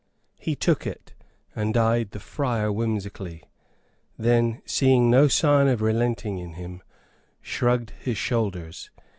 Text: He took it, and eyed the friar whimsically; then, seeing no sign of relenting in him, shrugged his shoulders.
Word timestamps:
He 0.39 0.55
took 0.55 0.87
it, 0.87 1.13
and 1.55 1.77
eyed 1.77 2.09
the 2.09 2.19
friar 2.19 2.71
whimsically; 2.71 3.43
then, 4.17 4.63
seeing 4.65 5.11
no 5.11 5.27
sign 5.27 5.67
of 5.67 5.83
relenting 5.83 6.39
in 6.39 6.53
him, 6.53 6.81
shrugged 7.39 7.91
his 7.99 8.17
shoulders. 8.17 8.89